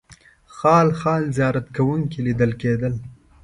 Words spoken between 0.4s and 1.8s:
خال خال زیارت